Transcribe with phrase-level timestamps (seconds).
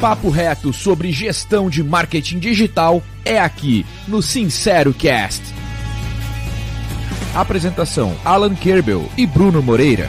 [0.00, 5.42] papo reto sobre gestão de marketing digital é aqui no Sincero Cast.
[7.34, 10.08] Apresentação: Alan Kerbel e Bruno Moreira.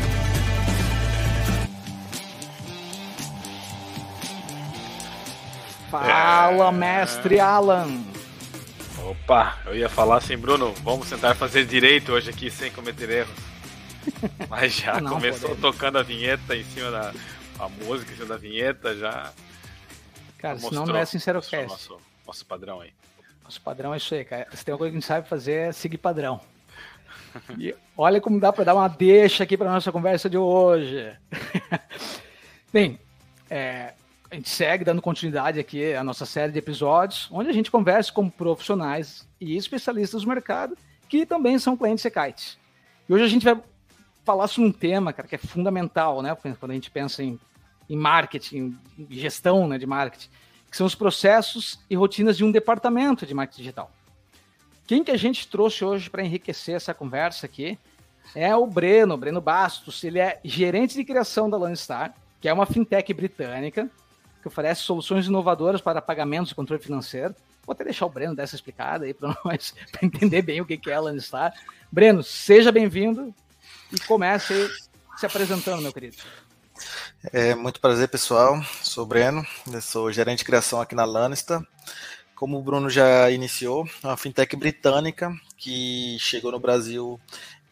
[5.90, 7.88] Fala, mestre Alan.
[9.06, 13.36] Opa, eu ia falar assim, Bruno, vamos tentar fazer direito hoje aqui sem cometer erros.
[14.50, 15.62] Mas já Não, começou podemos.
[15.74, 17.14] tocando a vinheta em cima da
[17.60, 19.32] a música, em cima da vinheta, já.
[20.38, 21.68] Cara, senão não é sincero cast.
[21.68, 22.94] Nosso, nosso padrão aí.
[23.44, 24.48] Nosso padrão é isso aí, cara.
[24.54, 26.40] Se tem uma coisa que a gente sabe fazer é seguir padrão.
[27.58, 31.16] E olha como dá para dar uma deixa aqui para nossa conversa de hoje.
[32.72, 33.00] Bem,
[33.50, 33.94] é,
[34.30, 38.12] a gente segue dando continuidade aqui à nossa série de episódios, onde a gente conversa
[38.12, 42.60] com profissionais e especialistas do mercado que também são clientes Secite.
[43.08, 43.58] E hoje a gente vai
[44.26, 46.36] falar sobre um tema, cara, que é fundamental, né?
[46.36, 47.40] Quando a gente pensa em,
[47.90, 48.78] em marketing,
[49.10, 50.30] gestão né, de marketing,
[50.70, 53.92] que são os processos e rotinas de um departamento de marketing digital.
[54.86, 57.78] Quem que a gente trouxe hoje para enriquecer essa conversa aqui
[58.36, 60.04] é o Breno, Breno Bastos.
[60.04, 63.90] Ele é gerente de criação da Lanstar, que é uma fintech britânica
[64.42, 67.36] que oferece soluções inovadoras para pagamentos e controle financeiro.
[67.66, 70.94] Vou até deixar o Breno dessa explicada aí para nós, entender bem o que é
[70.94, 71.54] a Lanstar.
[71.92, 73.34] Breno, seja bem-vindo
[73.92, 74.70] e comece
[75.18, 76.18] se apresentando, meu querido.
[77.32, 78.62] É muito prazer, pessoal.
[78.82, 81.66] Sou o Breno, eu sou gerente de criação aqui na Lanista.
[82.36, 87.20] Como o Bruno já iniciou, é uma fintech britânica que chegou no Brasil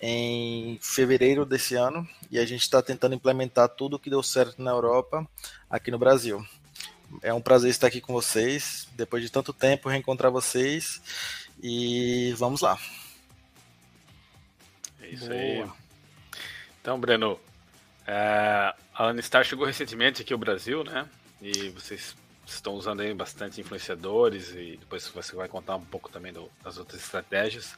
[0.01, 4.61] em fevereiro desse ano e a gente está tentando implementar tudo o que deu certo
[4.61, 5.27] na Europa
[5.69, 6.45] aqui no Brasil.
[7.21, 11.01] É um prazer estar aqui com vocês, depois de tanto tempo reencontrar vocês
[11.61, 12.77] e vamos lá.
[15.01, 15.35] É isso Boa.
[15.35, 15.65] aí.
[16.81, 17.39] Então, Breno,
[18.05, 21.07] é, a Anistar chegou recentemente aqui ao Brasil, né?
[21.41, 22.15] E vocês
[22.47, 26.77] estão usando aí bastante influenciadores e depois você vai contar um pouco também do, das
[26.77, 27.75] outras estratégias.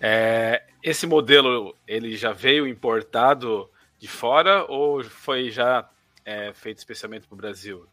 [0.00, 3.70] É, esse modelo ele já veio importado
[4.00, 5.88] de fora ou foi já
[6.24, 7.86] é, feito especialmente para o Brasil?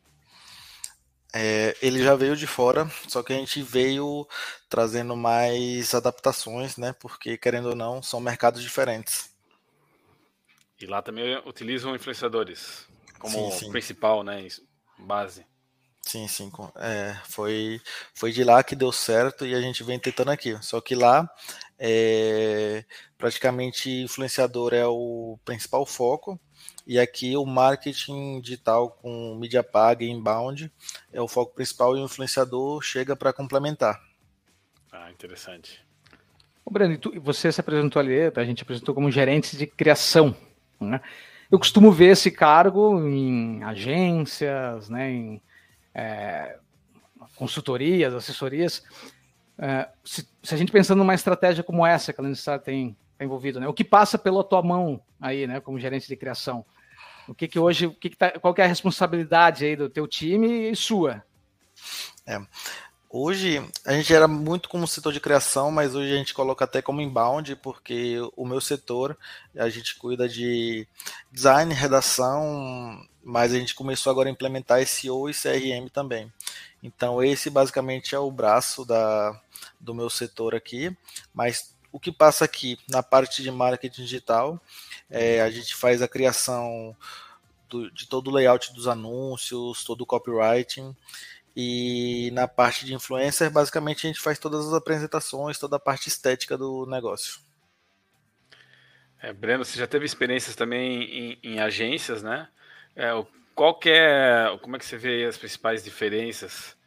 [1.32, 4.28] É, ele já veio de fora, só que a gente veio
[4.68, 6.96] trazendo mais adaptações, né?
[7.00, 9.30] Porque querendo ou não, são mercados diferentes.
[10.82, 12.88] E lá também utilizam influenciadores
[13.20, 13.72] como sim, sim.
[13.72, 14.48] principal, né?
[14.98, 15.46] Base.
[16.02, 16.52] Sim, sim.
[16.78, 17.82] É, foi,
[18.16, 20.58] foi de lá que deu certo e a gente vem tentando aqui.
[20.64, 21.30] Só que lá,
[21.78, 22.84] é,
[23.18, 26.40] praticamente, influenciador é o principal foco.
[26.88, 30.72] E aqui o marketing digital com mídia paga e inbound
[31.14, 34.02] é o foco principal e o influenciador chega para complementar.
[34.92, 35.86] Ah, interessante.
[36.66, 40.36] O Breno, você se apresentou ali, a gente apresentou como gerente de criação
[40.80, 41.02] né?
[41.52, 45.42] Eu costumo ver esse cargo em agências, né, em
[45.96, 46.58] é,
[47.36, 48.84] consultorias, assessorias.
[49.58, 53.26] É, se, se, a gente pensando numa estratégia como essa que a Landstar tem, tem
[53.26, 56.64] envolvido, né, o que passa pela tua mão aí, né, como gerente de criação?
[57.28, 59.90] O que que hoje, o que, que tá, qual que é a responsabilidade aí do
[59.90, 61.24] teu time e sua?
[62.28, 62.40] É,
[63.12, 66.80] Hoje a gente era muito como setor de criação, mas hoje a gente coloca até
[66.80, 69.18] como inbound, porque o meu setor
[69.58, 70.88] a gente cuida de
[71.32, 76.32] design, redação, mas a gente começou agora a implementar SEO e CRM também.
[76.84, 79.42] Então esse basicamente é o braço da,
[79.80, 80.96] do meu setor aqui,
[81.34, 84.62] mas o que passa aqui na parte de marketing digital,
[85.10, 86.96] é, a gente faz a criação
[87.68, 90.96] do, de todo o layout dos anúncios, todo o copywriting
[91.56, 96.08] e na parte de influencer, basicamente a gente faz todas as apresentações, toda a parte
[96.08, 97.40] estética do negócio.
[99.22, 102.48] É, Breno, você já teve experiências também em, em agências, né?
[102.96, 103.10] É,
[103.54, 106.78] qual que é, como é que você vê as principais diferenças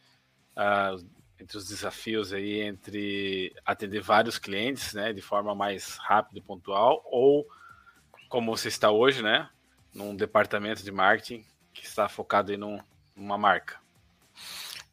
[0.57, 0.97] ah,
[1.39, 7.03] entre os desafios aí entre atender vários clientes, né, de forma mais rápida e pontual,
[7.05, 7.47] ou
[8.29, 9.51] como você está hoje, né,
[9.93, 11.45] num departamento de marketing
[11.75, 12.57] que está focado em
[13.15, 13.82] numa marca?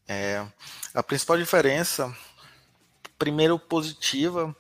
[0.08, 0.46] É,
[0.94, 2.16] a principal diferença,
[3.18, 4.56] primeiro positiva,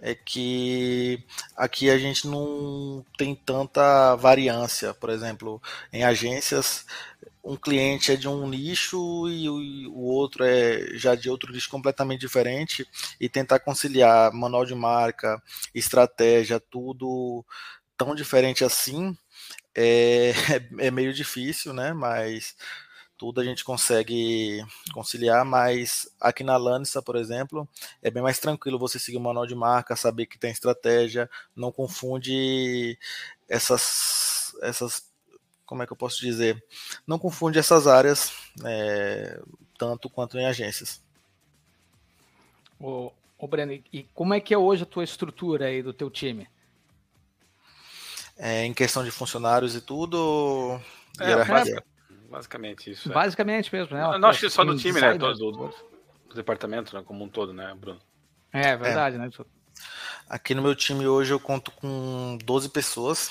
[0.00, 1.22] é que
[1.56, 4.94] aqui a gente não tem tanta variância.
[4.94, 5.60] Por exemplo,
[5.92, 6.86] em agências,
[7.44, 12.20] um cliente é de um nicho e o, outro é já de outro nicho completamente
[12.20, 12.86] diferente
[13.20, 15.42] e tentar conciliar manual de marca,
[15.74, 17.44] estratégia, tudo
[17.96, 19.16] tão diferente assim
[19.74, 20.32] é,
[20.78, 21.92] é meio difícil, né?
[21.92, 22.56] Mas
[23.20, 24.64] tudo a gente consegue
[24.94, 27.68] conciliar, mas aqui na Lanista, por exemplo,
[28.02, 31.70] é bem mais tranquilo você seguir o manual de marca, saber que tem estratégia, não
[31.70, 32.98] confunde
[33.46, 35.06] essas essas
[35.66, 36.64] como é que eu posso dizer?
[37.06, 38.32] Não confunde essas áreas
[38.64, 39.38] é,
[39.76, 41.02] tanto quanto em agências.
[42.80, 46.10] O, o Breno, e como é que é hoje a tua estrutura aí do teu
[46.10, 46.48] time?
[48.38, 50.80] É, em questão de funcionários e tudo,
[51.20, 51.34] é,
[52.30, 53.10] basicamente isso.
[53.10, 53.14] É.
[53.14, 54.02] Basicamente mesmo, né?
[54.02, 55.18] Não, não acho que só do time, né?
[55.18, 57.02] Do, do, do, departamento, né?
[57.04, 58.00] Como um todo, né, Bruno?
[58.52, 59.28] É, verdade, né?
[60.28, 63.30] Aqui no meu time hoje eu conto com 12 pessoas,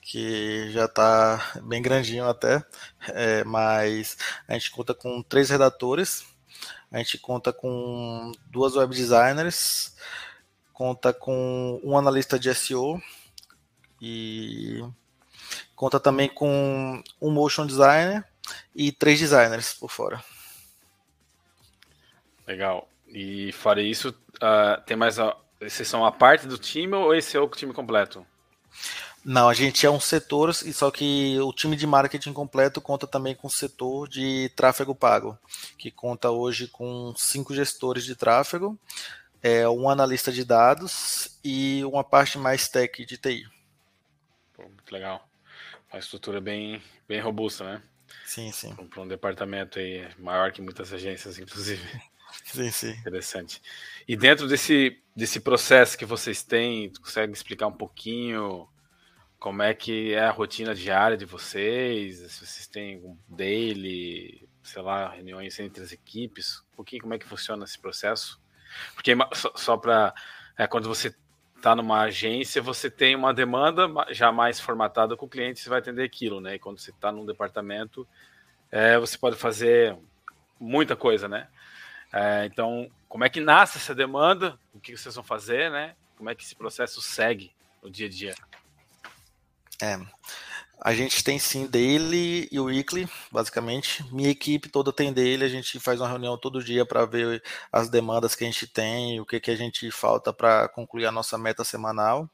[0.00, 2.64] que já está bem grandinho até,
[3.08, 4.16] é, mas
[4.46, 6.24] a gente conta com três redatores,
[6.90, 9.96] a gente conta com duas web designers,
[10.72, 13.00] conta com um analista de SEO
[14.00, 14.84] e
[15.74, 18.24] conta também com um motion designer
[18.74, 20.22] e três designers por fora.
[22.46, 22.88] Legal.
[23.08, 27.36] E fora isso, uh, tem mais a, vocês são a parte do time ou esse
[27.36, 28.26] é o time completo?
[29.24, 33.34] Não, a gente é um setor, só que o time de marketing completo conta também
[33.34, 35.38] com o setor de tráfego pago,
[35.78, 38.78] que conta hoje com cinco gestores de tráfego,
[39.42, 43.46] é, um analista de dados e uma parte mais tech de TI.
[44.52, 45.26] Pô, muito legal.
[45.94, 47.82] Uma estrutura bem, bem robusta, né?
[48.26, 48.74] Sim, sim.
[48.74, 51.80] Para um departamento aí maior que muitas agências, inclusive.
[52.46, 52.90] Sim, sim.
[52.98, 53.62] Interessante.
[54.08, 58.68] E dentro desse, desse processo que vocês têm, consegue explicar um pouquinho
[59.38, 62.16] como é que é a rotina diária de vocês?
[62.32, 67.20] Se vocês têm um daily, sei lá, reuniões entre as equipes, um pouquinho como é
[67.20, 68.42] que funciona esse processo?
[68.94, 70.12] Porque só, só para
[70.58, 71.14] é, quando você
[71.64, 75.78] está numa agência, você tem uma demanda já mais formatada com o cliente, você vai
[75.78, 76.56] atender aquilo, né?
[76.56, 78.06] E quando você está num departamento,
[78.70, 79.96] é, você pode fazer
[80.60, 81.48] muita coisa, né?
[82.12, 84.58] É, então, como é que nasce essa demanda?
[84.74, 85.96] O que vocês vão fazer, né?
[86.18, 87.50] Como é que esse processo segue
[87.82, 88.34] no dia a dia?
[89.80, 89.98] É,
[90.80, 94.04] a gente tem sim daily e weekly, basicamente.
[94.12, 97.42] Minha equipe toda tem daily, a gente faz uma reunião todo dia para ver
[97.72, 101.12] as demandas que a gente tem, o que, que a gente falta para concluir a
[101.12, 102.28] nossa meta semanal.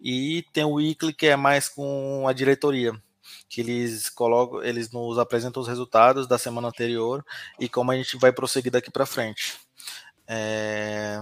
[0.00, 2.92] E tem o weekly que é mais com a diretoria,
[3.48, 7.24] que eles colocam, eles nos apresentam os resultados da semana anterior
[7.58, 9.56] e como a gente vai prosseguir daqui para frente.
[10.30, 11.18] É,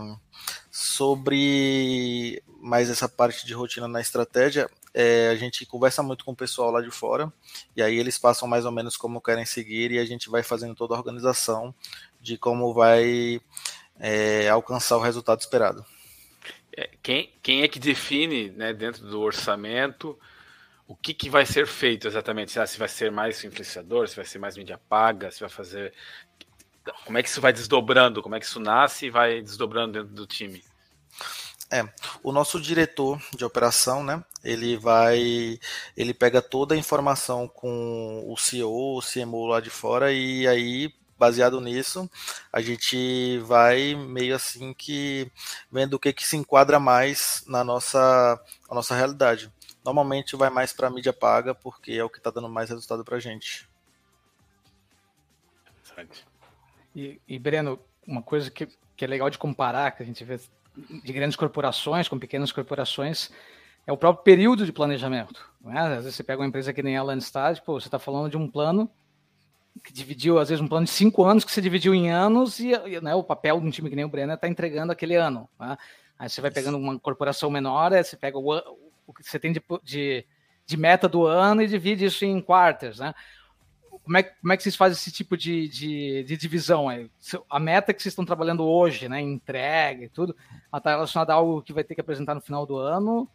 [0.71, 6.37] sobre mais essa parte de rotina na estratégia, é, a gente conversa muito com o
[6.37, 7.31] pessoal lá de fora
[7.77, 10.75] e aí eles passam mais ou menos como querem seguir e a gente vai fazendo
[10.75, 11.75] toda a organização
[12.19, 13.39] de como vai
[14.01, 15.85] é, alcançar o resultado esperado.
[16.75, 20.19] É, quem, quem é que define né, dentro do orçamento
[20.89, 22.53] o que, que vai ser feito exatamente?
[22.67, 25.93] Se vai ser mais influenciador, se vai ser mais mídia paga, se vai fazer.
[27.05, 28.23] Como é que isso vai desdobrando?
[28.23, 30.63] Como é que isso nasce e vai desdobrando dentro do time?
[31.71, 31.83] É,
[32.23, 34.23] o nosso diretor de operação, né?
[34.45, 35.59] Ele vai,
[35.97, 40.95] ele pega toda a informação com o CEO, o CMO lá de fora e aí,
[41.19, 42.09] baseado nisso,
[42.53, 45.31] a gente vai meio assim que
[45.71, 49.51] vendo o que que se enquadra mais na nossa, na nossa realidade
[49.87, 53.17] normalmente vai mais para mídia paga, porque é o que está dando mais resultado para
[53.17, 53.69] a gente.
[56.95, 58.67] E, e, Breno, uma coisa que,
[58.97, 60.41] que é legal de comparar, que a gente vê
[61.03, 63.31] de grandes corporações com pequenas corporações,
[63.87, 65.49] é o próprio período de planejamento.
[65.61, 65.79] Né?
[65.79, 68.37] Às vezes você pega uma empresa que nem a Landstad, pô, você está falando de
[68.37, 68.91] um plano
[69.85, 72.73] que dividiu, às vezes, um plano de cinco anos que você dividiu em anos e,
[73.03, 75.49] né, o papel de um time que nem o Breno está entregando aquele ano.
[75.59, 75.77] Né?
[76.19, 78.57] Aí você vai pegando uma corporação menor, você pega o,
[79.07, 80.25] o que você tem de, de,
[80.65, 83.15] de, meta do ano e divide isso em quarters, né?
[84.07, 86.87] Como é, como é que vocês fazem esse tipo de, de, de divisão?
[87.51, 90.37] A meta que vocês estão trabalhando hoje, né, entrega e tudo,
[90.73, 93.29] está relacionada a algo que vai ter que apresentar no final do ano?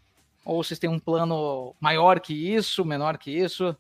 [0.46, 3.76] Ou vocês têm um plano maior que isso, menor que isso?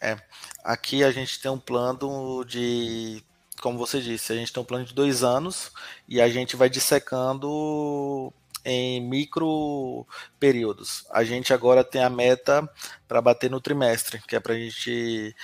[0.00, 0.16] É,
[0.64, 3.22] aqui a gente tem um plano de,
[3.60, 5.70] como você disse, a gente tem um plano de dois anos
[6.08, 8.32] e a gente vai dissecando
[8.64, 10.06] em micro
[10.38, 11.06] períodos.
[11.10, 12.66] A gente agora tem a meta
[13.06, 15.36] para bater no trimestre, que é para a gente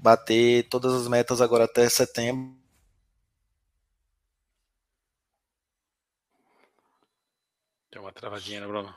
[0.00, 2.58] bater todas as metas agora até setembro.
[7.90, 8.94] Tem uma travadinha, né, Bruno?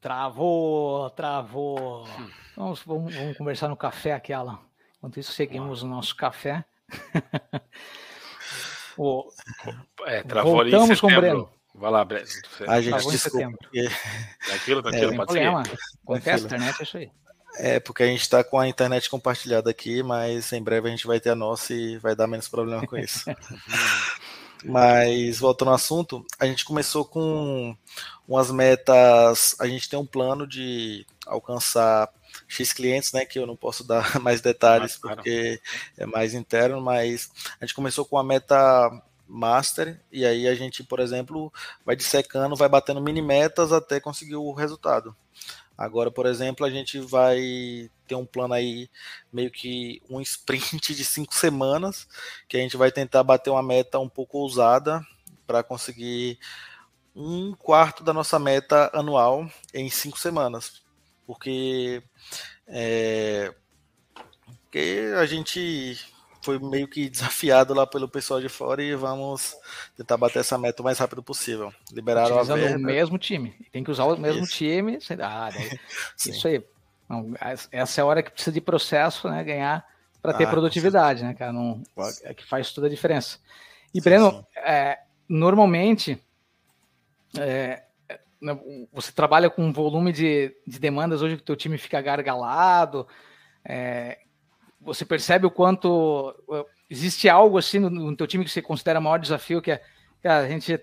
[0.00, 2.04] Travou, travou.
[2.04, 2.30] Hum.
[2.56, 4.60] Vamos, vamos, vamos, conversar no café aquela.
[4.98, 6.64] Enquanto isso, seguimos o nosso café.
[8.98, 9.24] o,
[10.06, 11.50] é, travou Voltamos com o Breno.
[11.74, 12.26] Vai lá, Breno.
[12.68, 13.56] A gente desculpa.
[13.58, 13.88] Porque...
[14.46, 15.64] Tranquilo, tranquilo, é, pode problema.
[15.64, 15.78] ser.
[16.02, 17.10] Acontece, internet é isso aí.
[17.56, 21.06] É, porque a gente está com a internet compartilhada aqui, mas em breve a gente
[21.06, 23.24] vai ter a nossa e vai dar menos problema com isso.
[24.64, 27.76] mas voltando ao assunto, a gente começou com
[28.26, 29.54] umas metas.
[29.60, 32.10] A gente tem um plano de alcançar
[32.48, 35.60] X clientes, né, que eu não posso dar mais detalhes porque
[35.96, 37.30] é mais interno, mas
[37.60, 38.90] a gente começou com a meta
[39.26, 41.52] master e aí a gente, por exemplo,
[41.84, 45.16] vai dissecando, vai batendo mini metas até conseguir o resultado.
[45.76, 48.88] Agora, por exemplo, a gente vai ter um plano aí,
[49.32, 52.06] meio que um sprint de cinco semanas,
[52.48, 55.04] que a gente vai tentar bater uma meta um pouco ousada
[55.46, 56.38] para conseguir
[57.14, 60.82] um quarto da nossa meta anual em cinco semanas.
[61.26, 62.02] Porque,
[62.66, 63.54] é,
[64.44, 65.98] porque a gente
[66.44, 69.56] foi meio que desafiado lá pelo pessoal de fora e vamos
[69.96, 71.72] tentar bater essa meta o mais rápido possível.
[71.90, 72.78] Liberaram Utilizando a verba.
[72.78, 73.54] o mesmo time.
[73.72, 74.52] Tem que usar o mesmo isso.
[74.52, 74.98] time.
[75.22, 75.48] Ah,
[76.26, 76.62] isso aí.
[77.72, 79.42] essa é a hora que precisa de processo, né?
[79.42, 79.86] Ganhar
[80.20, 81.52] para ter ah, produtividade, né, cara?
[81.52, 81.82] Não,
[82.22, 83.38] é que faz toda a diferença.
[83.94, 84.60] E, sim, Breno, sim.
[84.60, 84.98] É,
[85.28, 86.20] normalmente
[87.38, 87.82] é,
[88.40, 88.58] né,
[88.92, 93.06] você trabalha com um volume de, de demandas hoje que o teu time fica gargalado.
[93.64, 94.18] É,
[94.84, 96.34] você percebe o quanto
[96.90, 99.82] existe algo assim no, no teu time que você considera maior desafio, que é,
[100.22, 100.80] cara, a gente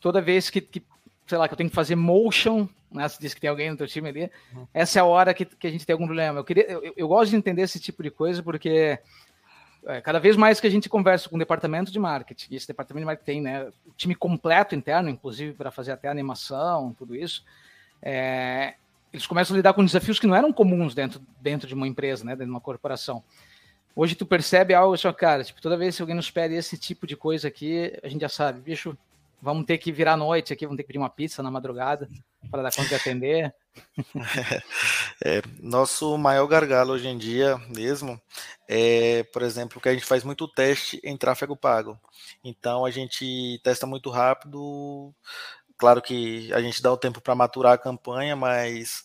[0.00, 0.82] toda vez que, que,
[1.26, 3.76] sei lá, que eu tenho que fazer motion, né, você disse que tem alguém no
[3.76, 4.66] teu time ali, uhum.
[4.72, 6.38] essa é a hora que, que a gente tem algum problema.
[6.38, 8.98] Eu, queria, eu, eu gosto de entender esse tipo de coisa porque
[9.86, 13.02] é, cada vez mais que a gente conversa com o departamento de marketing, esse departamento
[13.02, 17.44] de marketing tem né, o time completo interno, inclusive para fazer até animação, tudo isso,
[18.02, 18.74] é,
[19.16, 22.24] eles começam a lidar com desafios que não eram comuns dentro, dentro de uma empresa,
[22.24, 23.24] né, dentro de uma corporação.
[23.94, 27.06] Hoje tu percebe algo assim, cara, tipo, toda vez que alguém nos pede esse tipo
[27.06, 28.96] de coisa aqui, a gente já sabe, bicho,
[29.40, 32.08] vamos ter que virar noite aqui, vamos ter que pedir uma pizza na madrugada
[32.50, 33.54] para dar conta de atender.
[35.24, 38.20] É, nosso maior gargalo hoje em dia mesmo
[38.68, 41.98] é, por exemplo, que a gente faz muito teste em tráfego pago.
[42.44, 45.14] Então a gente testa muito rápido.
[45.76, 49.04] Claro que a gente dá o tempo para maturar a campanha, mas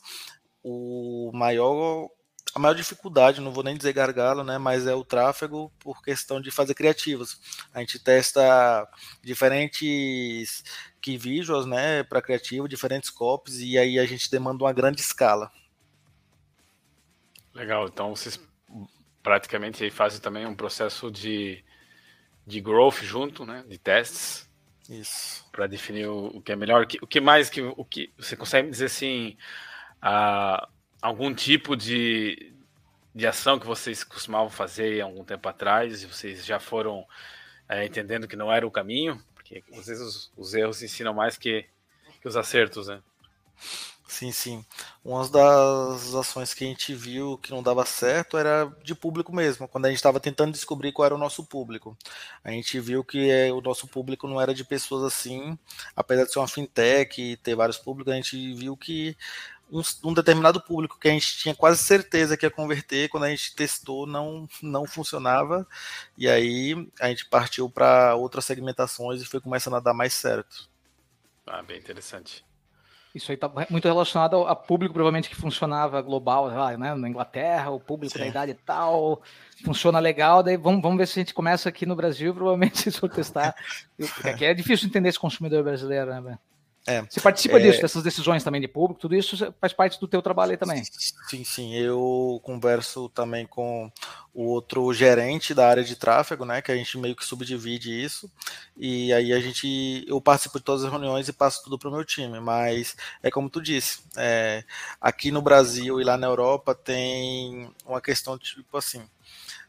[0.64, 2.10] o maior
[2.54, 6.42] a maior dificuldade, não vou nem dizer gargalo, né, mas é o tráfego por questão
[6.42, 7.40] de fazer criativos.
[7.74, 8.88] A gente testa
[9.24, 10.62] diferentes
[11.02, 15.50] key visuals, né, para criativo, diferentes copies e aí a gente demanda uma grande escala.
[17.54, 18.40] Legal, então vocês
[19.24, 21.64] praticamente fazem também um processo de,
[22.46, 24.51] de growth junto, né, de testes.
[24.90, 25.46] Isso.
[25.52, 28.12] Para definir o, o, que é melhor, o que, o que mais que o que
[28.18, 29.38] você consegue dizer assim,
[30.02, 30.68] a
[31.02, 32.54] algum tipo de,
[33.14, 37.06] de ação que vocês costumavam fazer há algum tempo atrás e vocês já foram
[37.68, 39.22] é, entendendo que não era o caminho?
[39.34, 41.66] Porque às vezes os, os erros ensinam mais que,
[42.22, 43.02] que os acertos, né?
[44.12, 44.66] Sim, sim.
[45.06, 49.70] Uma das ações que a gente viu que não dava certo era de público mesmo,
[49.70, 51.98] quando a gente estava tentando descobrir qual era o nosso público.
[52.44, 55.58] A gente viu que é, o nosso público não era de pessoas assim,
[55.96, 59.16] apesar de ser uma fintech e ter vários públicos, a gente viu que
[59.72, 63.30] um, um, determinado público que a gente tinha quase certeza que ia converter, quando a
[63.30, 65.66] gente testou, não, não funcionava.
[66.18, 70.70] E aí a gente partiu para outras segmentações e foi começando a dar mais certo.
[71.48, 72.44] Ah, bem interessante.
[73.14, 76.96] Isso aí está muito relacionado ao público, provavelmente, que funcionava global, lá, né?
[76.96, 78.20] Na Inglaterra, o público Sim.
[78.20, 79.22] da idade tal,
[79.66, 83.00] funciona legal, daí vamos, vamos ver se a gente começa aqui no Brasil, provavelmente se
[83.00, 83.54] for testar.
[83.98, 86.38] Porque é difícil entender esse consumidor brasileiro, né?
[86.88, 90.08] É, Você participa é, disso, dessas decisões também de público, tudo isso faz parte do
[90.08, 90.84] teu trabalho aí também.
[91.30, 91.76] Sim, sim.
[91.76, 93.92] Eu converso também com
[94.34, 96.60] o outro gerente da área de tráfego, né?
[96.62, 98.32] Que a gente meio que subdivide isso.
[98.76, 100.04] E aí a gente.
[100.08, 102.40] Eu participo de todas as reuniões e passo tudo para o meu time.
[102.40, 104.64] Mas é como tu disse, é,
[105.00, 109.04] aqui no Brasil e lá na Europa tem uma questão tipo assim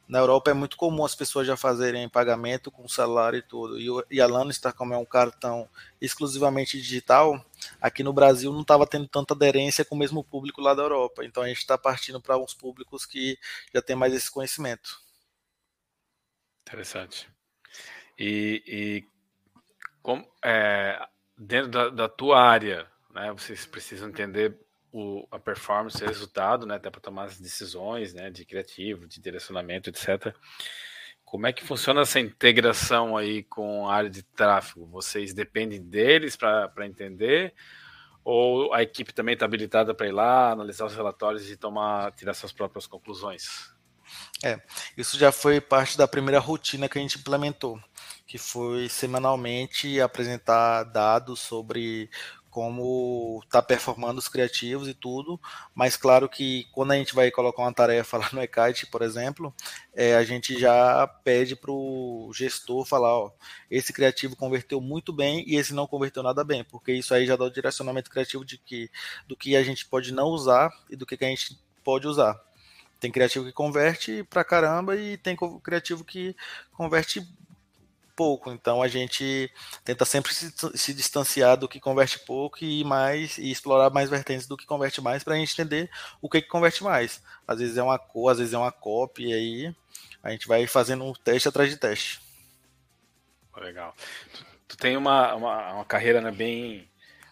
[0.08, 3.78] na Europa é muito comum as pessoas já fazerem pagamento com celular e tudo.
[3.78, 5.68] E, e a Lannistar, como é um cartão
[6.00, 7.44] exclusivamente digital,
[7.80, 11.24] aqui no Brasil não estava tendo tanta aderência com o mesmo público lá da Europa.
[11.24, 13.38] Então a gente está partindo para uns públicos que
[13.74, 15.00] já tem mais esse conhecimento.
[16.66, 17.28] Interessante.
[18.18, 19.04] E, e
[20.02, 21.06] como, é,
[21.36, 24.58] dentro da, da tua área, né, vocês precisam entender
[24.92, 29.20] o, a performance, o resultado, né, até para tomar as decisões, né, de criativo, de
[29.20, 30.34] direcionamento, etc.
[31.24, 34.86] Como é que funciona essa integração aí com a área de tráfego?
[34.86, 37.54] Vocês dependem deles para entender?
[38.22, 42.34] Ou a equipe também está habilitada para ir lá, analisar os relatórios e tomar, tirar
[42.34, 43.72] suas próprias conclusões?
[44.44, 44.60] É,
[44.96, 47.80] isso já foi parte da primeira rotina que a gente implementou,
[48.26, 52.10] que foi semanalmente apresentar dados sobre
[52.52, 55.40] como está performando os criativos e tudo,
[55.74, 59.54] mas claro que quando a gente vai colocar uma tarefa lá no eKite, por exemplo,
[59.94, 63.32] é, a gente já pede para o gestor falar, ó,
[63.70, 67.36] esse criativo converteu muito bem e esse não converteu nada bem, porque isso aí já
[67.36, 68.90] dá o direcionamento criativo de que
[69.26, 72.38] do que a gente pode não usar e do que, que a gente pode usar.
[73.00, 76.36] Tem criativo que converte pra caramba e tem criativo que
[76.70, 77.26] converte
[78.22, 78.52] pouco.
[78.52, 79.50] Então a gente
[79.84, 84.46] tenta sempre se, se, distanciar do que converte pouco e mais e explorar mais vertentes
[84.46, 87.20] do que converte mais para a gente entender o que, que converte mais.
[87.48, 89.74] Às vezes é uma cor, às vezes é uma cópia e aí
[90.22, 92.20] a gente vai fazendo um teste atrás de teste.
[93.56, 93.92] Legal.
[94.32, 96.88] Tu, tu tem uma, uma, uma carreira né, bem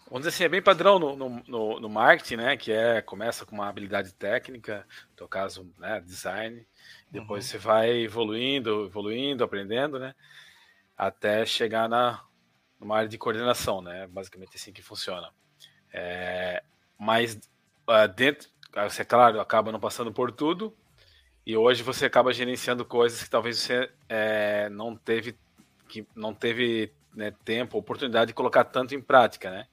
[0.06, 2.56] vamos dizer assim, é bem padrão no, no, no, marketing, né?
[2.56, 6.66] Que é começa com uma habilidade técnica, no teu caso, né, design,
[7.08, 7.50] depois uhum.
[7.52, 10.12] você vai evoluindo, evoluindo, aprendendo, né?
[11.00, 12.22] Até chegar na
[12.78, 14.06] numa área de coordenação, né?
[14.06, 15.30] Basicamente assim que funciona.
[15.92, 16.62] É,
[16.98, 17.36] mas
[17.88, 18.50] uh, dentro,
[18.88, 20.76] você claro acaba não passando por tudo
[21.46, 25.38] e hoje você acaba gerenciando coisas que talvez você é, não teve
[25.88, 29.66] que não teve né, tempo, oportunidade de colocar tanto em prática, né?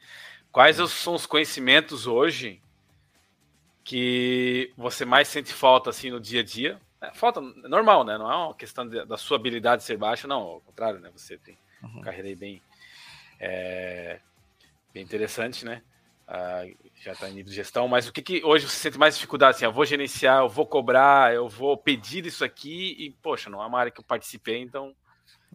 [0.49, 2.61] Quais são os conhecimentos hoje
[3.83, 6.81] que você mais sente falta assim no dia a dia?
[7.01, 8.17] É, falta normal, né?
[8.17, 10.41] Não é uma questão de, da sua habilidade ser baixa, não.
[10.41, 11.09] Ao contrário, né?
[11.15, 11.89] Você tem uhum.
[11.89, 12.61] uma carreira aí bem,
[13.39, 14.19] é,
[14.93, 15.81] bem interessante, né?
[16.27, 19.15] Ah, já está em nível de gestão, mas o que, que hoje você sente mais
[19.15, 19.55] dificuldade?
[19.55, 23.63] Assim, eu vou gerenciar, eu vou cobrar, eu vou pedir isso aqui e, poxa, não
[23.63, 24.93] é uma área que eu participei, então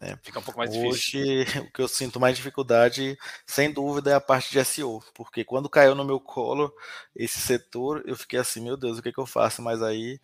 [0.03, 0.17] é.
[0.21, 1.63] Fica um pouco mais Hoje, difícil.
[1.63, 3.17] o que eu sinto mais dificuldade,
[3.47, 6.75] sem dúvida, é a parte de SEO, porque quando caiu no meu colo
[7.15, 9.63] esse setor, eu fiquei assim, meu Deus, o que, é que eu faço?
[9.63, 10.19] Mas aí,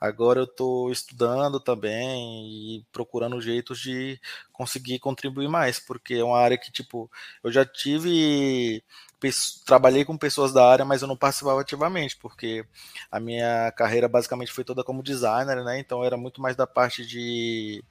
[0.00, 4.20] agora eu estou estudando também e procurando jeitos de
[4.52, 7.10] conseguir contribuir mais, porque é uma área que, tipo,
[7.42, 8.84] eu já tive
[9.64, 12.64] trabalhei com pessoas da área, mas eu não participava ativamente, porque
[13.10, 15.78] a minha carreira basicamente foi toda como designer, né?
[15.78, 17.82] Então era muito mais da parte de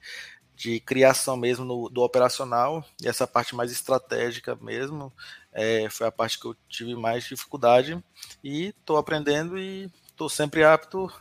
[0.54, 5.12] de criação mesmo no, do operacional e essa parte mais estratégica mesmo
[5.52, 8.02] é, foi a parte que eu tive mais dificuldade
[8.42, 11.12] e estou aprendendo e estou sempre apto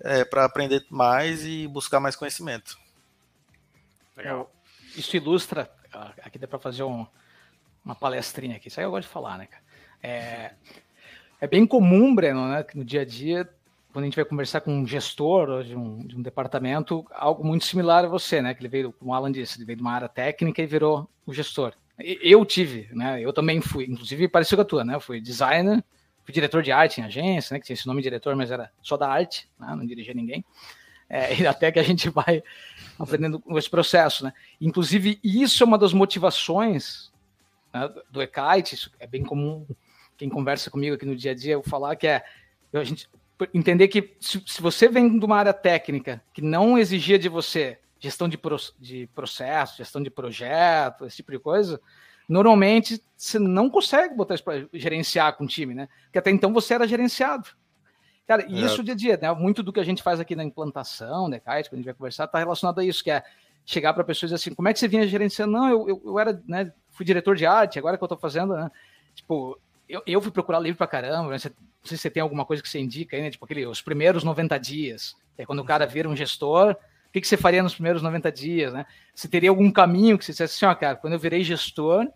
[0.00, 2.78] é, para aprender mais e buscar mais conhecimento.
[4.16, 4.52] Legal.
[4.96, 5.70] Isso ilustra,
[6.22, 7.06] aqui dá para fazer um,
[7.84, 9.64] uma palestrinha aqui, isso aí eu gosto de falar, né, cara?
[10.02, 10.54] É,
[11.40, 13.48] é bem comum, Breno, né, que no dia a dia
[13.94, 17.64] quando a gente vai conversar com um gestor de um, de um departamento, algo muito
[17.64, 18.52] similar a você, né?
[18.52, 21.08] Que ele veio, como o Alan disse, ele veio de uma área técnica e virou
[21.24, 21.74] o gestor.
[21.96, 23.20] Eu tive, né?
[23.20, 24.96] Eu também fui, inclusive parecido com a tua, né?
[24.96, 25.80] Eu fui designer,
[26.24, 27.60] fui diretor de arte em agência, né?
[27.60, 29.68] Que tinha esse nome de diretor, mas era só da arte, né?
[29.76, 30.44] não dirigia ninguém.
[31.08, 32.42] É, e até que a gente vai
[32.98, 34.32] aprendendo com esse processo, né?
[34.60, 37.12] Inclusive, isso é uma das motivações
[37.72, 39.64] né, do Ekite, isso é bem comum
[40.16, 42.24] quem conversa comigo aqui no dia a dia, eu falar que é
[42.72, 43.08] a gente
[43.52, 47.78] entender que se, se, você vem de uma área técnica que não exigia de você
[47.98, 51.80] gestão de, pro, de processo, gestão de projeto, esse tipo de coisa,
[52.28, 55.88] normalmente você não consegue botar isso para gerenciar com o time, né?
[56.04, 57.48] Porque até então você era gerenciado.
[58.26, 58.66] Cara, e é.
[58.66, 59.32] isso dia a dia, né?
[59.32, 61.94] Muito do que a gente faz aqui na implantação, né, Kite, quando a gente vai
[61.94, 63.22] conversar, está relacionado a isso, que é
[63.66, 65.52] chegar para pessoas e dizer assim, como é que você vinha gerenciando?
[65.52, 68.54] Não, eu, eu, eu era, né, fui diretor de arte, agora que eu estou fazendo,
[68.54, 68.70] né?
[69.14, 71.32] Tipo, eu, eu fui procurar livro pra caramba, né?
[71.32, 71.52] Não sei
[71.84, 73.30] se você tem alguma coisa que você indica aí, né?
[73.30, 75.16] Tipo aquele, os primeiros 90 dias.
[75.36, 78.30] É quando o cara vira um gestor, o que, que você faria nos primeiros 90
[78.32, 78.86] dias, né?
[79.14, 82.08] Você teria algum caminho que você dissesse assim, ó, cara, quando eu virei gestor,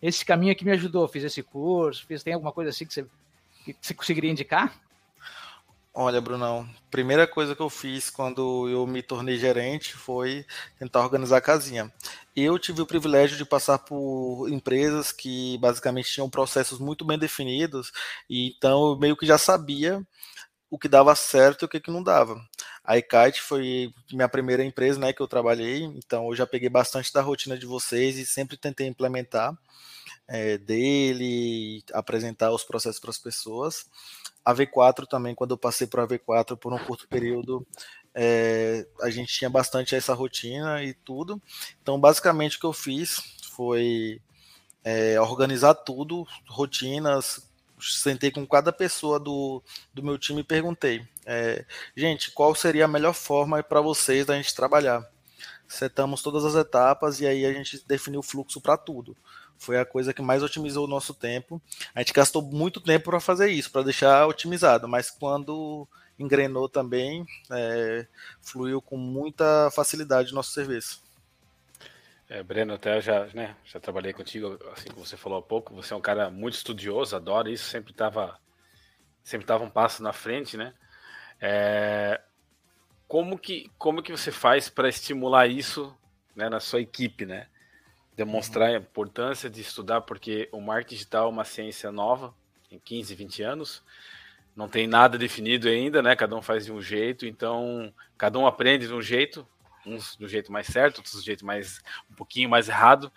[0.00, 3.06] esse caminho aqui me ajudou, fiz esse curso, fiz, tem alguma coisa assim que você,
[3.64, 4.72] que você conseguiria indicar?
[5.98, 10.44] Olha, Brunão, primeira coisa que eu fiz quando eu me tornei gerente foi
[10.78, 11.90] tentar organizar a casinha.
[12.36, 17.92] Eu tive o privilégio de passar por empresas que basicamente tinham processos muito bem definidos,
[18.28, 20.06] e então eu meio que já sabia
[20.70, 22.38] o que dava certo e o que, que não dava.
[22.84, 27.12] A eKite foi minha primeira empresa né, que eu trabalhei, então eu já peguei bastante
[27.12, 29.56] da rotina de vocês e sempre tentei implementar
[30.28, 33.86] é, dele, apresentar os processos para as pessoas.
[34.44, 37.66] A V4 também, quando eu passei para a V4 por um curto período,
[38.14, 41.40] é, a gente tinha bastante essa rotina e tudo.
[41.82, 43.20] Então, basicamente, o que eu fiz
[43.52, 44.20] foi
[44.84, 47.46] é, organizar tudo, rotinas.
[47.78, 49.62] Sentei com cada pessoa do,
[49.92, 54.34] do meu time e perguntei: é, gente, qual seria a melhor forma para vocês da
[54.34, 55.06] gente trabalhar?
[55.68, 59.14] Setamos todas as etapas e aí a gente definiu o fluxo para tudo
[59.58, 61.60] foi a coisa que mais otimizou o nosso tempo.
[61.94, 65.88] A gente gastou muito tempo para fazer isso, para deixar otimizado, mas quando
[66.18, 68.06] engrenou também, é,
[68.40, 71.04] fluiu com muita facilidade o nosso serviço.
[72.28, 75.94] É, Breno, até já, né, já trabalhei contigo, assim como você falou há pouco, você
[75.94, 78.38] é um cara muito estudioso, adora isso, sempre estava
[79.22, 80.72] sempre tava um passo na frente, né?
[81.40, 82.20] É,
[83.06, 85.96] como que como que você faz para estimular isso
[86.34, 87.48] né, na sua equipe, né?
[88.16, 92.34] Demonstrar a importância de estudar, porque o marketing digital é uma ciência nova,
[92.70, 93.84] em 15, 20 anos.
[94.56, 96.16] não tem nada definido ainda, né?
[96.16, 99.46] Cada um faz de um jeito, então cada um aprende de um jeito,
[99.84, 103.12] uns do jeito mais certo, outros do jeito mais um pouquinho mais errado,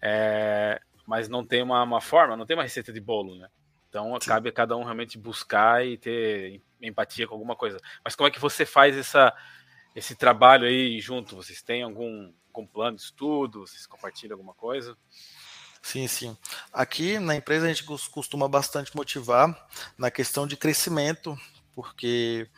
[0.00, 3.48] é, mas não tem uma, uma, forma, não tem uma receita de bolo, né?
[3.88, 4.28] Então Sim.
[4.28, 7.80] cabe a cada um realmente buscar e ter empatia com alguma coisa.
[8.04, 9.34] Mas como é que você faz essa,
[9.98, 11.36] esse trabalho aí junto?
[11.36, 13.66] Vocês têm algum, algum plano de estudo?
[13.66, 14.96] Vocês compartilham alguma coisa?
[15.82, 16.36] Sim, sim.
[16.72, 21.36] Aqui na empresa a gente costuma bastante motivar na questão de crescimento,
[21.74, 22.48] porque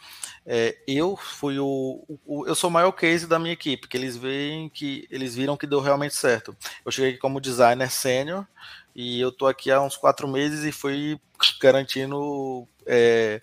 [0.47, 4.17] é, eu fui o, o, eu sou o maior case da minha equipe, que eles
[4.17, 6.57] veem que eles viram que deu realmente certo.
[6.85, 8.47] Eu cheguei como designer sênior
[8.95, 11.21] e eu tô aqui há uns quatro meses e fui
[11.61, 13.41] garantindo é,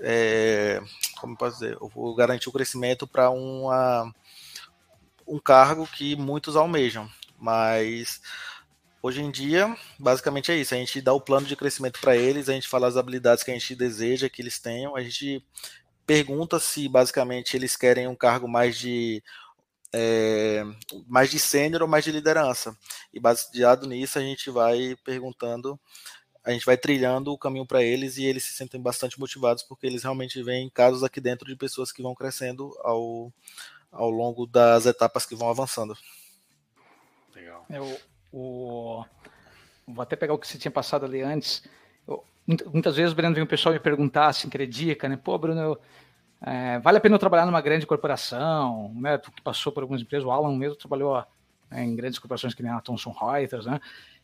[0.00, 0.80] é,
[1.20, 3.68] como posso dizer, eu vou garantir o crescimento para um
[5.42, 7.08] cargo que muitos almejam,
[7.38, 8.20] mas
[9.00, 10.74] Hoje em dia, basicamente é isso.
[10.74, 13.50] A gente dá o plano de crescimento para eles, a gente fala as habilidades que
[13.50, 15.44] a gente deseja que eles tenham, a gente
[16.04, 19.22] pergunta se basicamente eles querem um cargo mais de
[19.94, 20.64] é,
[21.06, 22.76] mais de sênior ou mais de liderança.
[23.12, 25.78] E baseado nisso, a gente vai perguntando,
[26.48, 29.86] a gente vai trilhando o caminho para eles e eles se sentem bastante motivados porque
[29.86, 33.30] eles realmente veem casos aqui dentro de pessoas que vão crescendo ao,
[33.92, 35.94] ao longo das etapas que vão avançando.
[37.34, 37.66] Legal.
[37.68, 38.00] Eu,
[38.32, 39.04] o...
[39.86, 41.68] Vou até pegar o que você tinha passado ali antes.
[42.06, 42.24] Eu,
[42.72, 45.18] muitas vezes, Breno, vem o pessoal me perguntar, assim, querer dica, né?
[45.22, 45.80] Pô, Bruno, eu,
[46.40, 49.18] é, vale a pena eu trabalhar numa grande corporação, né?
[49.18, 51.22] Tu que passou por algumas empresas, o Alan mesmo trabalhou
[51.70, 53.78] né, em grandes corporações que nem a Thomson Reuters, né?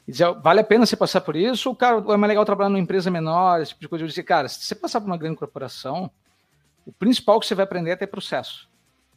[0.06, 1.70] E dizer, vale a pena você passar por isso?
[1.70, 4.04] Ou, cara, é mais legal trabalhar numa empresa menor, esse tipo de coisa?
[4.04, 6.10] Eu disse, cara, se você passar por uma grande corporação,
[6.86, 8.68] o principal que você vai aprender é ter processo.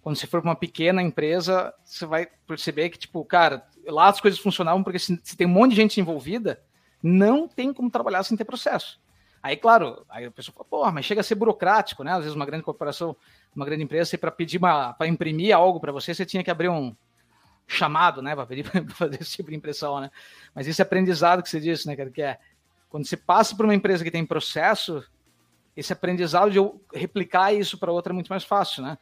[0.01, 4.21] Quando você for para uma pequena empresa, você vai perceber que, tipo, cara, lá as
[4.21, 6.61] coisas funcionavam porque se, se, tem um monte de gente envolvida,
[7.03, 8.99] não tem como trabalhar sem ter processo.
[9.43, 12.13] Aí, claro, aí a pessoa fala, pô, mas chega a ser burocrático, né?
[12.13, 13.15] Às vezes uma grande corporação,
[13.53, 16.95] uma grande empresa, para pedir para imprimir algo para você, você tinha que abrir um
[17.67, 18.45] chamado, né, para
[18.95, 20.09] fazer esse tipo de impressão, né?
[20.55, 22.39] Mas esse aprendizado que você disse, né, que é
[22.89, 25.03] quando você passa por uma empresa que tem processo,
[25.75, 28.97] esse aprendizado de eu replicar isso para outra é muito mais fácil, né?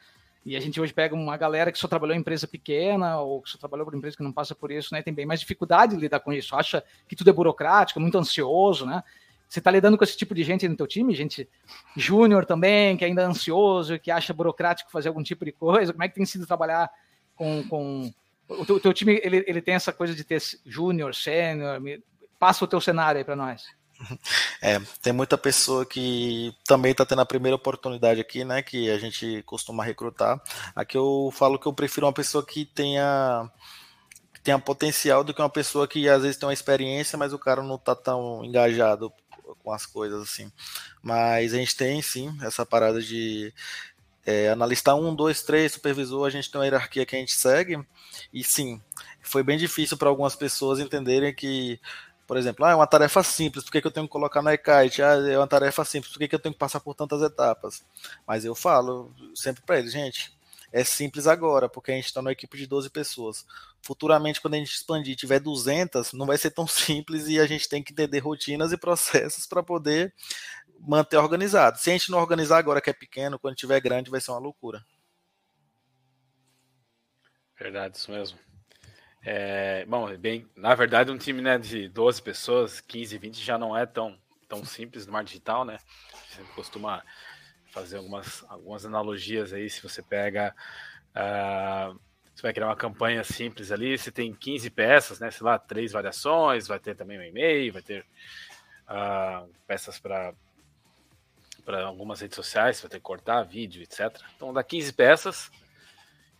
[0.45, 3.49] E a gente hoje pega uma galera que só trabalhou em empresa pequena ou que
[3.49, 5.01] só trabalhou por empresa que não passa por isso, né?
[5.01, 6.56] Tem bem mais dificuldade de lidar com isso.
[6.56, 9.04] Acha que tudo é burocrático, muito ansioso, né?
[9.47, 11.49] Você está lidando com esse tipo de gente no teu time, gente
[11.95, 15.93] júnior também, que ainda é ansioso, que acha burocrático fazer algum tipo de coisa.
[15.93, 16.91] Como é que tem sido trabalhar
[17.36, 18.13] com, com...
[18.48, 19.20] o teu, teu time?
[19.24, 21.82] Ele, ele tem essa coisa de ter júnior, sênior.
[22.40, 23.64] Passa o teu cenário aí para nós.
[24.62, 28.62] É, tem muita pessoa que também está tendo a primeira oportunidade aqui, né?
[28.62, 30.42] Que a gente costuma recrutar.
[30.76, 33.50] Aqui eu falo que eu prefiro uma pessoa que tenha
[34.34, 37.40] que tenha potencial do que uma pessoa que às vezes tem uma experiência, mas o
[37.40, 39.14] cara não está tão engajado
[39.64, 40.52] com as coisas assim.
[41.02, 43.54] Mas a gente tem sim essa parada de
[44.26, 47.80] é, analista 1, 2, 3, supervisor, a gente tem uma hierarquia que a gente segue.
[48.34, 48.82] E sim,
[49.22, 51.80] foi bem difícil para algumas pessoas entenderem que
[52.28, 54.50] por exemplo, ah, é uma tarefa simples, por que, que eu tenho que colocar no
[54.50, 55.02] e-kite?
[55.02, 57.86] Ah, é uma tarefa simples, por que, que eu tenho que passar por tantas etapas?
[58.26, 60.36] Mas eu falo sempre para eles, gente,
[60.72, 63.46] é simples agora, porque a gente está numa equipe de 12 pessoas.
[63.82, 67.70] Futuramente, quando a gente expandir tiver 200, não vai ser tão simples e a gente
[67.70, 70.14] tem que entender rotinas e processos para poder
[70.80, 71.78] manter organizado.
[71.78, 74.40] Se a gente não organizar agora que é pequeno, quando tiver grande vai ser uma
[74.40, 74.84] loucura.
[77.58, 78.38] Verdade, isso mesmo.
[79.24, 83.58] É, bom, é bem, na verdade, um time né, de 12 pessoas, 15, 20 já
[83.58, 85.80] não é tão, tão simples no mar digital, né?
[86.30, 87.04] Você costuma
[87.76, 89.70] fazer algumas, algumas analogias aí.
[89.70, 90.56] Se você pega.
[91.12, 92.00] Uh,
[92.34, 95.32] você vai criar uma campanha simples ali, você tem 15 peças, né?
[95.32, 98.06] Sei lá, três variações, vai ter também um e-mail, vai ter
[98.90, 100.34] uh, peças para
[101.65, 104.21] para algumas redes sociais, você vai ter que cortar vídeo, etc.
[104.36, 105.51] Então dá 15 peças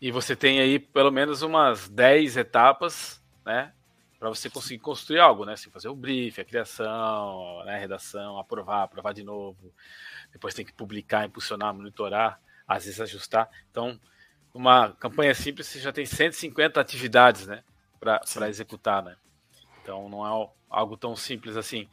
[0.00, 3.72] e você tem aí pelo menos umas 10 etapas, né?
[4.18, 5.54] Para você conseguir construir algo, né?
[5.54, 7.74] Assim, fazer o brief, a criação, né?
[7.74, 9.74] a redação, aprovar, aprovar de novo.
[10.32, 13.50] Depois tem que publicar, impulsionar, monitorar, às vezes ajustar.
[13.70, 14.00] Então,
[14.54, 17.62] uma campanha simples você já tem 150 atividades, né?
[18.00, 19.16] Para executar, né?
[19.82, 21.88] Então, não é algo tão simples assim.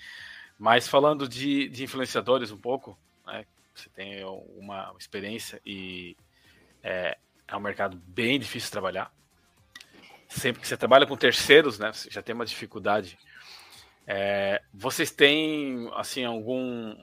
[0.57, 3.45] Mas falando de, de influenciadores um pouco, né?
[3.73, 6.15] Você tem uma experiência e
[6.83, 9.12] é, é um mercado bem difícil de trabalhar.
[10.27, 13.17] Sempre que você trabalha com terceiros, né, você já tem uma dificuldade.
[14.05, 16.95] É, vocês têm assim algum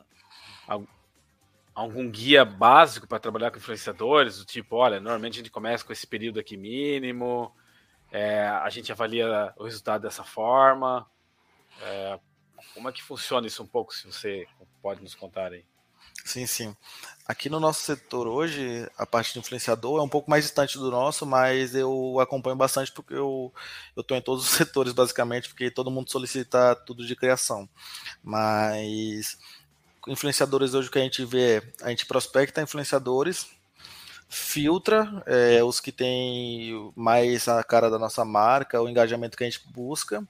[1.75, 4.39] algum guia básico para trabalhar com influenciadores?
[4.39, 7.55] Do tipo, olha, normalmente a gente começa com esse período aqui mínimo,
[8.13, 11.07] é, a gente avalia o resultado dessa forma.
[11.81, 12.21] É,
[12.75, 14.47] como é que funciona isso um pouco, se você
[14.83, 15.65] pode nos contar aí?
[16.25, 16.77] Sim, sim.
[17.27, 20.91] Aqui no nosso setor hoje, a parte de influenciador é um pouco mais distante do
[20.91, 23.53] nosso, mas eu acompanho bastante porque eu
[23.97, 27.69] estou em todos os setores, basicamente, porque todo mundo solicita tudo de criação.
[28.23, 29.39] Mas
[30.09, 33.49] influenciadores hoje que a gente vê é, a gente prospecta influenciadores,
[34.29, 39.51] filtra é, os que têm mais a cara da nossa marca, o engajamento que a
[39.51, 40.27] gente busca,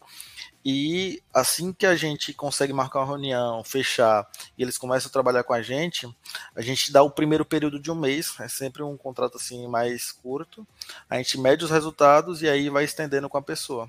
[0.64, 5.42] e assim que a gente consegue marcar uma reunião, fechar, e eles começam a trabalhar
[5.42, 6.06] com a gente,
[6.54, 10.12] a gente dá o primeiro período de um mês, é sempre um contrato assim mais
[10.12, 10.66] curto.
[11.08, 13.88] A gente mede os resultados e aí vai estendendo com a pessoa.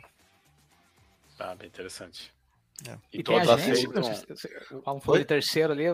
[1.38, 2.32] Tá, bem interessante.
[2.88, 2.98] É.
[3.14, 5.00] E, e tem agência, então...
[5.02, 5.86] falou de terceiro ali,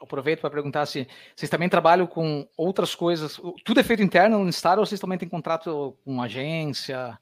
[0.00, 4.52] aproveito para perguntar se vocês também trabalham com outras coisas, tudo é feito interno no
[4.52, 7.18] Star ou vocês também têm contrato com agência?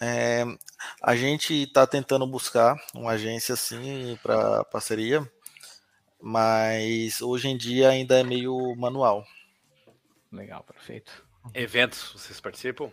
[0.00, 0.44] É,
[1.02, 5.28] a gente está tentando buscar uma agência assim para parceria,
[6.20, 9.24] mas hoje em dia ainda é meio manual.
[10.32, 11.24] Legal, perfeito.
[11.52, 12.90] Eventos, vocês participam?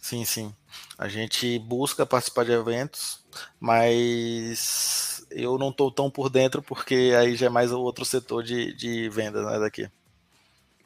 [0.00, 0.54] Sim, sim.
[0.98, 3.24] A gente busca participar de eventos,
[3.60, 8.42] mas eu não estou tão por dentro porque aí já é mais o outro setor
[8.42, 9.88] de, de venda né, daqui.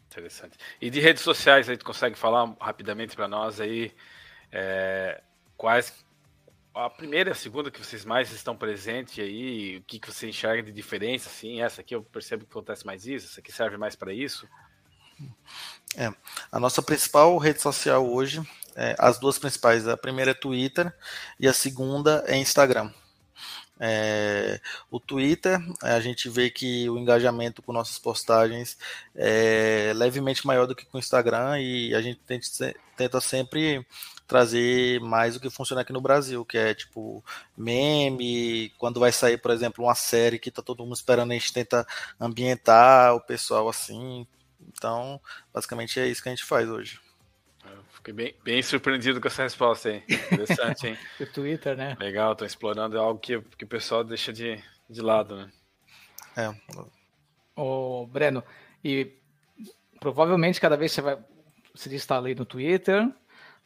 [0.07, 0.59] Interessante.
[0.81, 3.93] E de redes sociais aí, tu consegue falar rapidamente para nós aí
[4.53, 5.23] é,
[5.57, 5.93] quais
[6.75, 10.29] a primeira e a segunda que vocês mais estão presentes aí, o que, que você
[10.29, 13.79] enxerga de diferença, assim, essa aqui eu percebo que acontece mais isso, essa aqui serve
[13.79, 14.47] mais para isso?
[15.97, 16.13] É,
[16.53, 18.43] a nossa principal rede social hoje,
[18.75, 20.95] é, as duas principais, a primeira é Twitter
[21.41, 22.93] e a segunda é Instagram.
[23.81, 28.77] É, o Twitter, a gente vê que o engajamento com nossas postagens
[29.15, 32.21] é levemente maior do que com o Instagram e a gente
[32.97, 33.87] tenta sempre
[34.27, 37.25] trazer mais o que funciona aqui no Brasil, que é tipo
[37.57, 41.53] meme, quando vai sair, por exemplo, uma série que tá todo mundo esperando, a gente
[41.53, 41.87] tenta
[42.21, 44.27] ambientar o pessoal assim.
[44.69, 45.21] Então,
[45.53, 47.01] basicamente é isso que a gente faz hoje.
[48.07, 50.03] Fiquei bem, bem surpreendido com essa resposta aí.
[50.09, 50.99] Interessante, hein?
[51.21, 51.97] o Twitter, né?
[51.99, 55.51] Legal, tô explorando algo que, que o pessoal deixa de, de lado, né?
[56.37, 56.55] É.
[57.57, 58.45] Ô, Breno,
[58.85, 59.13] e
[59.99, 61.19] provavelmente cada vez você vai.
[61.75, 63.11] Você está ali no Twitter,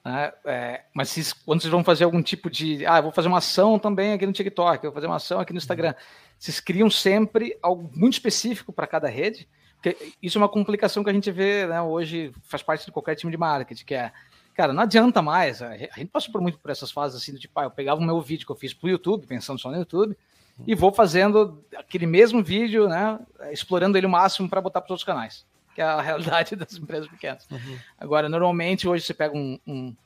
[0.04, 0.32] né?
[0.44, 2.84] É, mas se, quando vocês vão fazer algum tipo de.
[2.86, 5.58] Ah, vou fazer uma ação também aqui no TikTok, vou fazer uma ação aqui no
[5.58, 5.94] Instagram.
[6.38, 9.48] Vocês criam sempre algo muito específico para cada rede.
[10.22, 13.32] Isso é uma complicação que a gente vê né, hoje, faz parte de qualquer time
[13.32, 14.12] de marketing, que é,
[14.54, 15.62] cara, não adianta mais.
[15.62, 18.04] A gente passou por muito por essas fases assim, do tipo, ah, eu pegava o
[18.04, 20.14] meu vídeo que eu fiz para o YouTube, pensando só no YouTube,
[20.66, 23.18] e vou fazendo aquele mesmo vídeo, né,
[23.50, 26.76] explorando ele o máximo para botar para os outros canais que é a realidade das
[26.76, 27.46] empresas pequenas.
[27.50, 27.78] Uhum.
[27.98, 29.96] Agora, normalmente, hoje você pega um, um,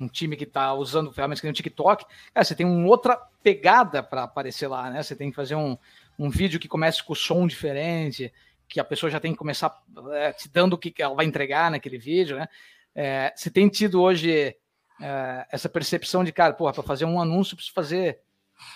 [0.00, 2.04] um time que está usando ferramentas que nem o TikTok,
[2.34, 5.02] cara, você tem uma outra pegada para aparecer lá, né?
[5.02, 5.76] Você tem que fazer um,
[6.18, 8.32] um vídeo que comece com som diferente,
[8.68, 9.82] que a pessoa já tem que começar
[10.12, 12.48] é, te dando o que ela vai entregar naquele vídeo, né?
[12.94, 14.56] É, você tem tido hoje
[15.00, 18.20] é, essa percepção de, cara, porra, para fazer um anúncio, preciso fazer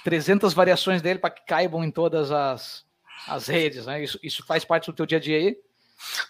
[0.05, 2.85] 300 variações dele para que caibam em todas as,
[3.27, 4.03] as redes, né?
[4.03, 5.57] Isso, isso faz parte do teu dia a dia aí?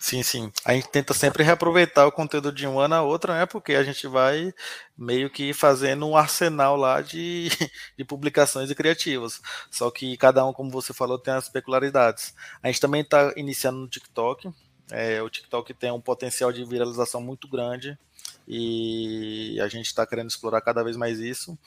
[0.00, 0.52] Sim, sim.
[0.64, 3.46] A gente tenta sempre reaproveitar o conteúdo de um ano a outro, né?
[3.46, 4.52] Porque a gente vai
[4.96, 7.48] meio que fazendo um arsenal lá de,
[7.96, 9.40] de publicações e criativas.
[9.70, 12.34] Só que cada um, como você falou, tem as peculiaridades.
[12.62, 14.50] A gente também está iniciando no TikTok.
[14.90, 17.98] É, o TikTok tem um potencial de viralização muito grande
[18.46, 21.58] e a gente está querendo explorar cada vez mais isso.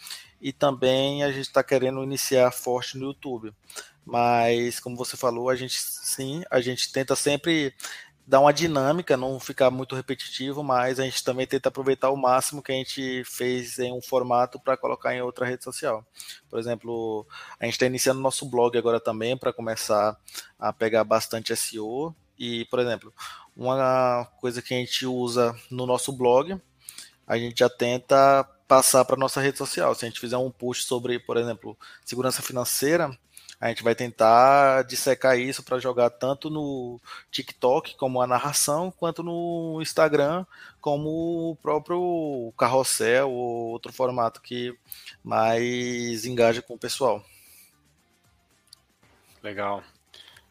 [0.42, 3.54] E também a gente está querendo iniciar forte no YouTube.
[4.06, 7.76] Mas, como você falou, a gente sim, a gente tenta sempre
[8.30, 12.62] dar uma dinâmica, não ficar muito repetitivo, mas a gente também tenta aproveitar o máximo
[12.62, 16.06] que a gente fez em um formato para colocar em outra rede social.
[16.48, 17.26] Por exemplo,
[17.60, 20.16] a gente está iniciando nosso blog agora também para começar
[20.60, 22.16] a pegar bastante SEO.
[22.38, 23.12] E, por exemplo,
[23.60, 26.60] uma coisa que a gente usa no nosso blog,
[27.28, 29.94] a gente já tenta passar para nossa rede social.
[29.94, 33.12] Se a gente fizer um post sobre, por exemplo, segurança financeira,
[33.60, 39.22] a gente vai tentar dissecar isso para jogar tanto no TikTok como a narração, quanto
[39.22, 40.46] no Instagram
[40.80, 44.74] como o próprio carrossel ou outro formato que
[45.22, 47.26] mais engaja com o pessoal.
[49.44, 49.84] Legal.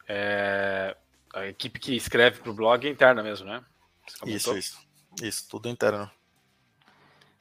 [0.07, 0.95] É,
[1.33, 3.63] a equipe que escreve para o blog é interna mesmo, né?
[4.25, 4.89] Isso, isso.
[5.21, 6.09] Isso, tudo interno.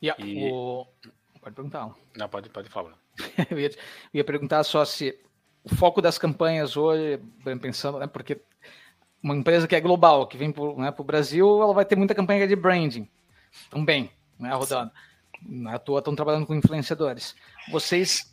[0.01, 0.51] E, e...
[0.53, 0.87] O...
[1.41, 1.91] Pode perguntar.
[2.17, 2.95] Não, pode, pode falar.
[3.51, 3.75] eu, ia, eu
[4.15, 5.19] ia perguntar só se
[5.65, 7.21] o foco das campanhas hoje,
[7.61, 8.41] pensando, né, porque
[9.23, 12.15] uma empresa que é global, que vem para né, o Brasil, ela vai ter muita
[12.15, 13.09] campanha de branding
[13.71, 14.91] também, né, rodando.
[15.43, 17.35] Na é toa estão trabalhando com influenciadores.
[17.71, 18.33] Vocês,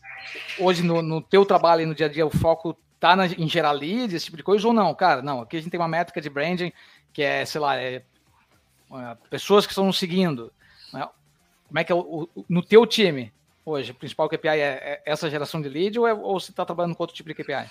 [0.59, 2.75] hoje, no, no teu trabalho e no dia a dia, o foco
[3.09, 4.93] tá na, em gerar leads, esse tipo de coisa, ou não?
[4.95, 6.71] Cara, não, aqui a gente tem uma métrica de branding
[7.13, 7.95] que é, sei lá, é,
[8.91, 10.51] é pessoas que estão nos seguindo.
[10.91, 11.07] Né?
[11.67, 13.31] Como é que é o, o, no teu time
[13.65, 16.65] hoje, o principal KPI é, é essa geração de lead ou, é, ou você está
[16.65, 17.69] trabalhando com outro tipo de KPI?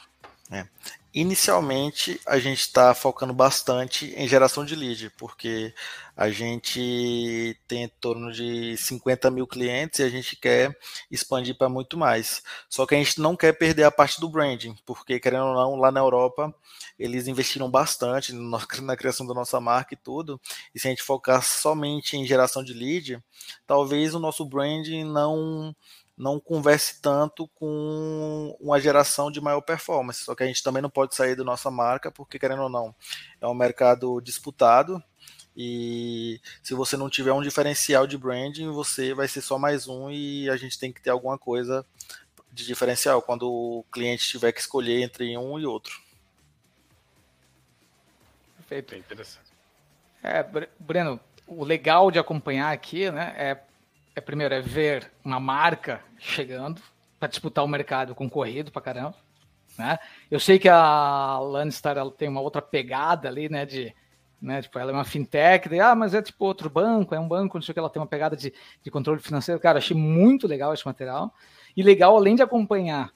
[0.51, 0.67] É.
[1.15, 5.73] Inicialmente, a gente está focando bastante em geração de lead, porque
[6.17, 10.77] a gente tem em torno de 50 mil clientes e a gente quer
[11.09, 12.43] expandir para muito mais.
[12.69, 15.77] Só que a gente não quer perder a parte do branding, porque, querendo ou não,
[15.77, 16.53] lá na Europa,
[16.99, 18.33] eles investiram bastante
[18.83, 20.41] na criação da nossa marca e tudo.
[20.75, 23.23] E se a gente focar somente em geração de lead,
[23.67, 25.75] talvez o nosso branding não
[26.17, 30.25] não converse tanto com uma geração de maior performance.
[30.25, 32.95] Só que a gente também não pode sair da nossa marca, porque, querendo ou não,
[33.41, 35.03] é um mercado disputado.
[35.57, 40.11] E se você não tiver um diferencial de branding, você vai ser só mais um
[40.11, 41.87] e a gente tem que ter alguma coisa
[42.53, 46.01] de diferencial quando o cliente tiver que escolher entre um e outro.
[48.69, 48.97] Perfeito.
[48.97, 49.53] interessante.
[50.23, 50.45] É,
[50.79, 53.61] Breno, o legal de acompanhar aqui, né, é
[54.15, 56.81] é primeiro é ver uma marca chegando
[57.19, 59.17] para disputar o mercado concorrido para caramba.
[59.77, 59.99] Né?
[60.31, 63.67] Eu sei que a Landstar ela tem uma outra pegada ali, né?
[63.67, 63.95] De,
[64.41, 67.27] né, tipo, ela é uma fintech, de, ah, mas é tipo outro banco, é um
[67.27, 69.61] banco, não sei o que, ela tem uma pegada de, de controle financeiro.
[69.61, 71.35] Cara, achei muito legal esse material.
[71.77, 73.11] E legal, além de acompanhar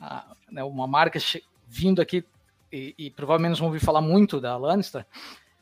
[0.00, 1.18] a, né, uma marca
[1.66, 2.24] vindo aqui,
[2.70, 5.06] e, e, provavelmente vão ouvir falar muito da Landstar,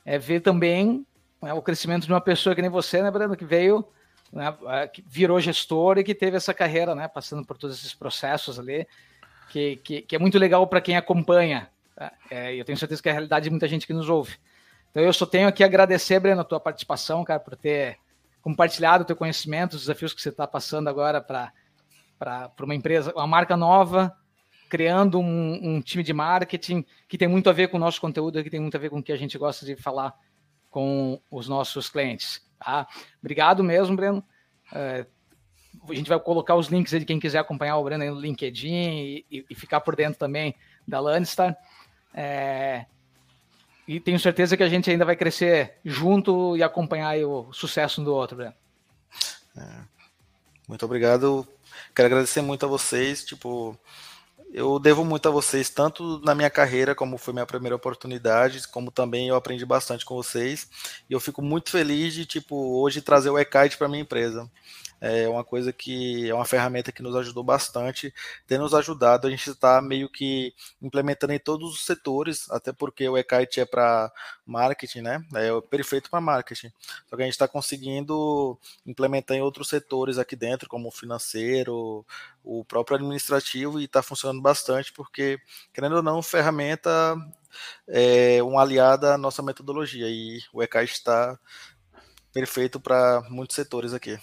[0.04, 1.06] é ver também
[1.40, 3.87] né, o crescimento de uma pessoa que nem você, né, Brando, que veio
[4.35, 7.94] né, é, que virou gestor e que teve essa carreira, né, passando por todos esses
[7.94, 8.87] processos ali,
[9.49, 11.70] que, que, que é muito legal para quem acompanha.
[11.94, 12.12] Tá?
[12.29, 14.37] É, eu tenho certeza que é a realidade de muita gente que nos ouve.
[14.90, 17.97] Então eu só tenho aqui agradecer, Breno, a tua participação, cara, por ter
[18.42, 21.53] compartilhado o teu conhecimento, os desafios que você está passando agora para
[22.61, 24.14] uma empresa, uma marca nova,
[24.68, 28.42] criando um, um, time de marketing que tem muito a ver com o nosso conteúdo,
[28.42, 30.12] que tem muito a ver com o que a gente gosta de falar
[30.70, 32.44] com os nossos clientes.
[32.64, 32.87] Tá?
[33.20, 34.24] Obrigado mesmo, Breno.
[34.72, 35.07] É,
[35.88, 38.72] a gente vai colocar os links aí de quem quiser acompanhar o Breno no LinkedIn
[38.72, 40.55] e, e, e ficar por dentro também
[40.87, 41.57] da Landstar.
[42.14, 42.87] É,
[43.87, 48.05] e tenho certeza que a gente ainda vai crescer junto e acompanhar o sucesso um
[48.05, 48.55] do outro, Breno.
[49.57, 49.81] É,
[50.66, 51.46] muito obrigado.
[51.94, 53.24] Quero agradecer muito a vocês.
[53.24, 53.79] Tipo,
[54.54, 58.92] eu devo muito a vocês, tanto na minha carreira, como foi minha primeira oportunidade, como
[58.92, 60.68] também eu aprendi bastante com vocês.
[61.10, 64.48] E eu fico muito feliz de, tipo, hoje trazer o eKite para minha empresa
[65.04, 68.12] é uma coisa que é uma ferramenta que nos ajudou bastante,
[68.46, 69.26] tem nos ajudado.
[69.26, 73.66] A gente está meio que implementando em todos os setores, até porque o eKite é
[73.66, 74.10] para
[74.46, 75.22] marketing, né?
[75.34, 76.72] É perfeito para marketing.
[77.06, 82.04] Só que a gente está conseguindo implementar em outros setores aqui dentro, como o financeiro,
[82.42, 85.38] o próprio administrativo, e está funcionando bastante, porque,
[85.72, 87.16] querendo ou não, ferramenta
[87.88, 91.38] é um aliado à nossa metodologia, e o eKite está
[92.33, 94.18] perfeito para muitos setores aqui.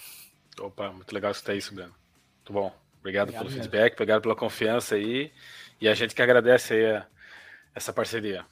[0.60, 1.94] Opa, muito legal escutar isso, Breno.
[2.36, 2.74] Muito bom.
[3.00, 3.62] Obrigado, obrigado pelo mesmo.
[3.62, 5.32] feedback, obrigado pela confiança aí.
[5.80, 7.06] E a gente que agradece aí a,
[7.74, 8.46] essa parceria.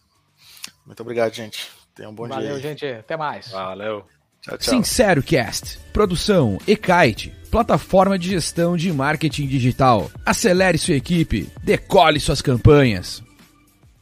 [0.84, 1.70] Muito obrigado, gente.
[1.94, 2.48] Tenha um bom Valeu, dia.
[2.48, 2.86] Valeu, gente.
[2.86, 3.50] Até mais.
[3.50, 4.06] Valeu.
[4.42, 4.74] Tchau, tchau.
[4.74, 5.78] Sincero Cast.
[5.92, 7.30] Produção Ekite.
[7.50, 10.10] Plataforma de gestão de marketing digital.
[10.24, 11.46] Acelere sua equipe.
[11.62, 13.22] Decole suas campanhas.